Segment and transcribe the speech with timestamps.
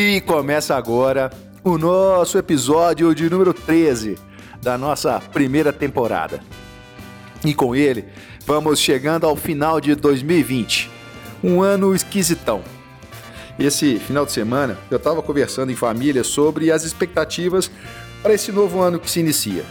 [0.00, 1.28] E começa agora
[1.64, 4.16] o nosso episódio de número 13
[4.62, 6.40] da nossa primeira temporada.
[7.44, 8.04] E com ele,
[8.46, 10.88] vamos chegando ao final de 2020.
[11.42, 12.62] Um ano esquisitão.
[13.58, 17.68] Esse final de semana eu estava conversando em família sobre as expectativas
[18.22, 19.64] para esse novo ano que se inicia.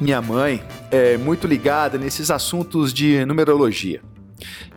[0.00, 4.00] Minha mãe é muito ligada nesses assuntos de numerologia.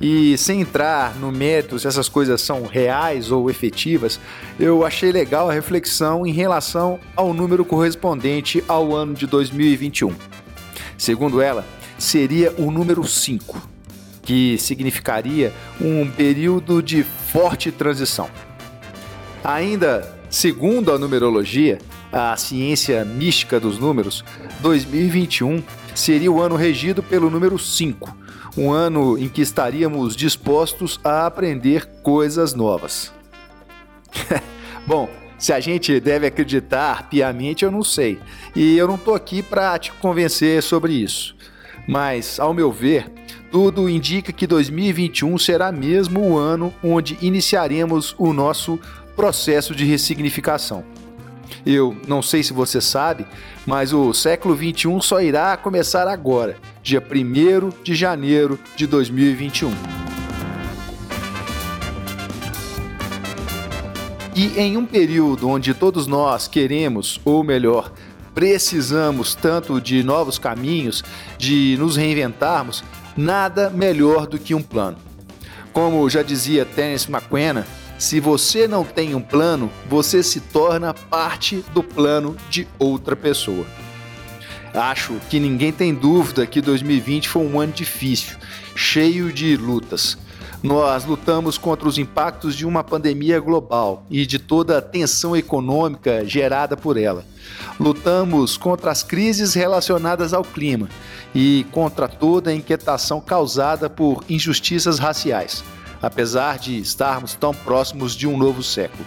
[0.00, 4.18] E sem entrar no mérito se essas coisas são reais ou efetivas,
[4.58, 10.14] eu achei legal a reflexão em relação ao número correspondente ao ano de 2021.
[10.98, 11.66] Segundo ela,
[11.98, 13.68] seria o número 5,
[14.22, 18.28] que significaria um período de forte transição.
[19.42, 21.78] Ainda segundo a numerologia,
[22.12, 24.24] a ciência mística dos números,
[24.60, 25.62] 2021
[25.94, 28.24] seria o ano regido pelo número 5
[28.56, 33.12] um ano em que estaríamos dispostos a aprender coisas novas.
[34.86, 38.18] Bom, se a gente deve acreditar piamente, eu não sei.
[38.54, 41.34] E eu não estou aqui para te convencer sobre isso.
[41.86, 43.10] Mas, ao meu ver,
[43.50, 48.78] tudo indica que 2021 será mesmo o ano onde iniciaremos o nosso
[49.16, 50.84] processo de ressignificação.
[51.66, 53.26] Eu não sei se você sabe,
[53.64, 59.72] mas o século 21 só irá começar agora, dia 1 de janeiro de 2021.
[64.36, 67.92] E em um período onde todos nós queremos, ou melhor,
[68.34, 71.04] precisamos tanto de novos caminhos,
[71.38, 72.82] de nos reinventarmos,
[73.16, 74.98] nada melhor do que um plano.
[75.72, 77.64] Como já dizia Terence McQuena,
[77.98, 83.64] se você não tem um plano, você se torna parte do plano de outra pessoa.
[84.74, 88.36] Acho que ninguém tem dúvida que 2020 foi um ano difícil,
[88.74, 90.18] cheio de lutas.
[90.60, 96.26] Nós lutamos contra os impactos de uma pandemia global e de toda a tensão econômica
[96.26, 97.24] gerada por ela.
[97.78, 100.88] Lutamos contra as crises relacionadas ao clima
[101.34, 105.62] e contra toda a inquietação causada por injustiças raciais
[106.04, 109.04] apesar de estarmos tão próximos de um novo século.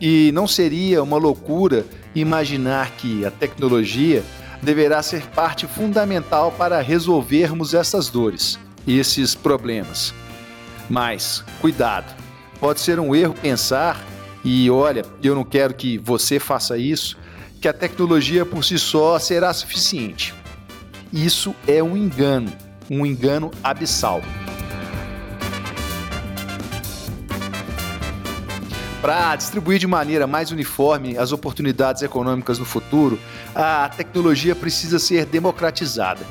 [0.00, 1.84] E não seria uma loucura
[2.14, 4.22] imaginar que a tecnologia
[4.62, 10.14] deverá ser parte fundamental para resolvermos essas dores, esses problemas.
[10.88, 12.14] Mas, cuidado,
[12.60, 14.00] pode ser um erro pensar,
[14.44, 17.18] e olha, eu não quero que você faça isso,
[17.60, 20.32] que a tecnologia por si só será suficiente.
[21.12, 22.52] Isso é um engano,
[22.88, 24.22] um engano abissal.
[29.06, 33.20] Para distribuir de maneira mais uniforme as oportunidades econômicas no futuro,
[33.54, 36.26] a tecnologia precisa ser democratizada.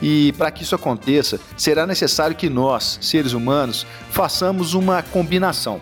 [0.00, 5.78] E para que isso aconteça, será necessário que nós, seres humanos, façamos uma combinação,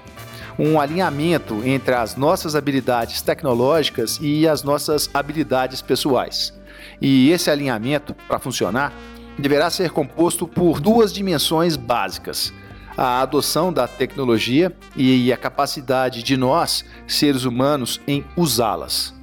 [0.59, 6.53] um alinhamento entre as nossas habilidades tecnológicas e as nossas habilidades pessoais.
[7.01, 8.93] E esse alinhamento, para funcionar,
[9.39, 12.53] deverá ser composto por duas dimensões básicas
[12.97, 19.15] a adoção da tecnologia e a capacidade de nós, seres humanos, em usá-las.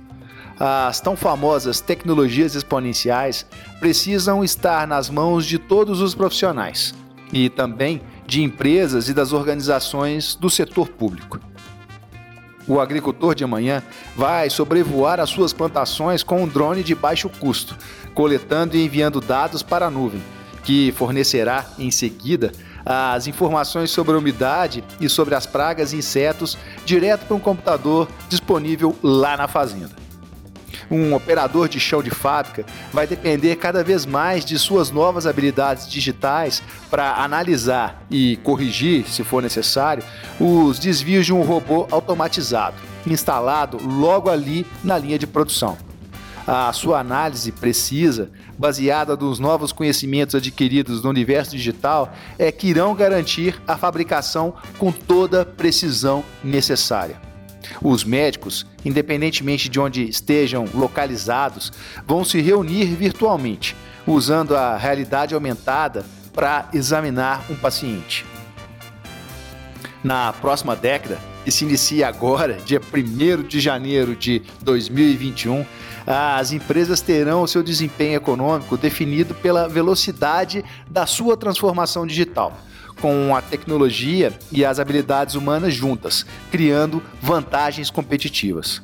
[0.59, 3.45] As tão famosas tecnologias exponenciais
[3.79, 6.93] precisam estar nas mãos de todos os profissionais
[7.33, 11.39] e também de empresas e das organizações do setor público.
[12.67, 13.81] O agricultor de amanhã
[14.15, 17.75] vai sobrevoar as suas plantações com um drone de baixo custo,
[18.13, 20.21] coletando e enviando dados para a nuvem,
[20.63, 22.51] que fornecerá em seguida
[22.85, 28.07] as informações sobre a umidade e sobre as pragas e insetos direto para um computador
[28.29, 30.01] disponível lá na fazenda.
[30.89, 35.89] Um operador de chão de fábrica vai depender cada vez mais de suas novas habilidades
[35.89, 40.03] digitais para analisar e corrigir, se for necessário,
[40.39, 42.75] os desvios de um robô automatizado,
[43.07, 45.77] instalado logo ali na linha de produção
[46.53, 52.93] a sua análise precisa, baseada nos novos conhecimentos adquiridos no universo digital, é que irão
[52.93, 57.15] garantir a fabricação com toda a precisão necessária.
[57.81, 61.71] Os médicos, independentemente de onde estejam localizados,
[62.05, 63.73] vão se reunir virtualmente,
[64.05, 68.25] usando a realidade aumentada para examinar um paciente.
[70.03, 75.65] Na próxima década, que se inicia agora, dia 1 de janeiro de 2021,
[76.05, 82.57] as empresas terão o seu desempenho econômico definido pela velocidade da sua transformação digital,
[82.99, 88.81] com a tecnologia e as habilidades humanas juntas, criando vantagens competitivas.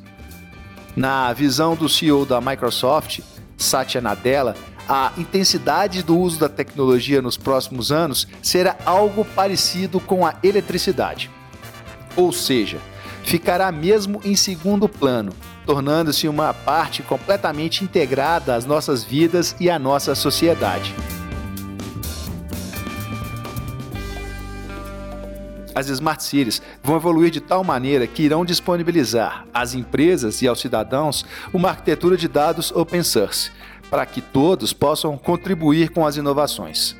[0.96, 3.20] Na visão do CEO da Microsoft,
[3.56, 4.56] Satya Nadella,
[4.88, 11.30] a intensidade do uso da tecnologia nos próximos anos será algo parecido com a eletricidade.
[12.16, 12.78] Ou seja,
[13.28, 15.34] ficará mesmo em segundo plano,
[15.66, 20.94] tornando-se uma parte completamente integrada às nossas vidas e à nossa sociedade.
[25.74, 30.58] As Smart Cities vão evoluir de tal maneira que irão disponibilizar às empresas e aos
[30.58, 33.50] cidadãos uma arquitetura de dados open source,
[33.90, 36.96] para que todos possam contribuir com as inovações.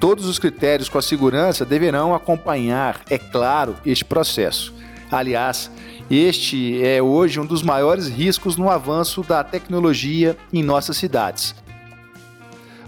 [0.00, 4.72] Todos os critérios com a segurança deverão acompanhar, é claro, este processo.
[5.10, 5.68] Aliás,
[6.08, 11.52] este é hoje um dos maiores riscos no avanço da tecnologia em nossas cidades.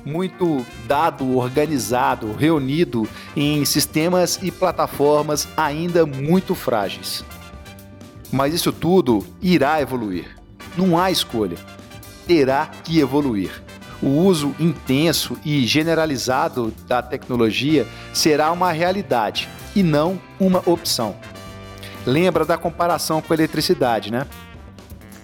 [0.04, 7.24] Muito dado organizado, reunido em sistemas e plataformas ainda muito frágeis.
[8.30, 10.36] Mas isso tudo irá evoluir.
[10.76, 11.56] Não há escolha.
[12.24, 13.50] Terá que evoluir
[14.02, 21.14] o uso intenso e generalizado da tecnologia será uma realidade e não uma opção.
[22.06, 24.26] Lembra da comparação com a eletricidade, né?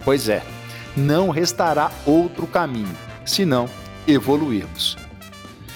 [0.05, 0.43] Pois é,
[0.97, 2.95] não restará outro caminho
[3.25, 3.69] senão
[4.07, 4.97] evoluirmos.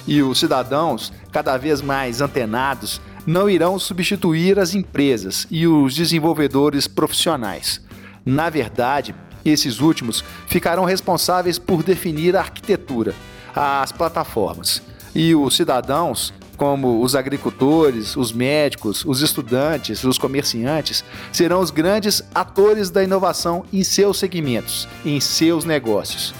[0.06, 6.87] E os cidadãos, cada vez mais antenados, não irão substituir as empresas e os desenvolvedores
[6.87, 7.81] profissionais.
[8.25, 9.14] Na verdade,
[9.44, 13.14] esses últimos ficarão responsáveis por definir a arquitetura,
[13.54, 14.82] as plataformas.
[15.14, 22.22] E os cidadãos, como os agricultores, os médicos, os estudantes, os comerciantes, serão os grandes
[22.34, 26.34] atores da inovação em seus segmentos, em seus negócios.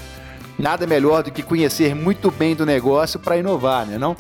[0.59, 4.15] Nada melhor do que conhecer muito bem do negócio para inovar, né, não?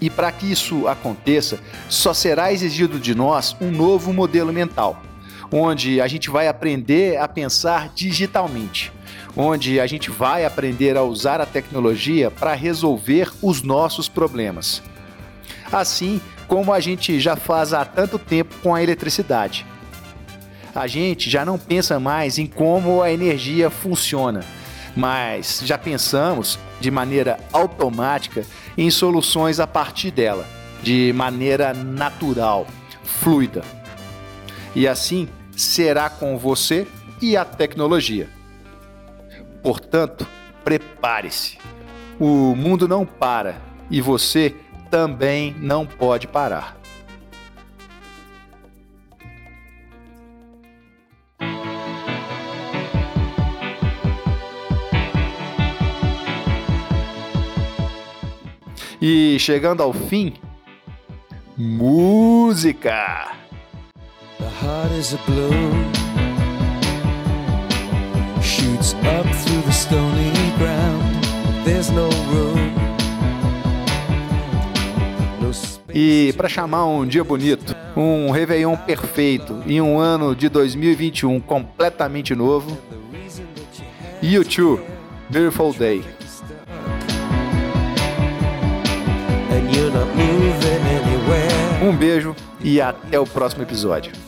[0.00, 1.58] E para que isso aconteça,
[1.88, 5.02] só será exigido de nós um novo modelo mental
[5.50, 8.92] onde a gente vai aprender a pensar digitalmente,
[9.36, 14.82] onde a gente vai aprender a usar a tecnologia para resolver os nossos problemas.
[15.72, 19.66] Assim como a gente já faz há tanto tempo com a eletricidade.
[20.74, 24.44] A gente já não pensa mais em como a energia funciona,
[24.96, 28.44] mas já pensamos de maneira automática
[28.76, 30.46] em soluções a partir dela,
[30.82, 32.66] de maneira natural,
[33.02, 33.62] fluida.
[34.74, 35.28] E assim,
[35.58, 36.86] será com você
[37.20, 38.28] e a tecnologia.
[39.60, 40.24] Portanto,
[40.62, 41.58] prepare-se.
[42.18, 43.60] O mundo não para
[43.90, 44.54] e você
[44.88, 46.78] também não pode parar.
[59.00, 60.34] E chegando ao fim,
[61.56, 63.37] música!
[64.38, 65.92] The heart is a balloon
[68.40, 71.24] Shoots up through the stony ground.
[71.64, 72.88] There's no room.
[75.92, 82.34] E para chamar um dia bonito, um Réveillon perfeito e um ano de 2021 completamente
[82.34, 82.78] novo,
[84.22, 84.82] YouTube,
[85.28, 86.04] Beautiful Day.
[91.82, 94.27] Um beijo e até o próximo episódio.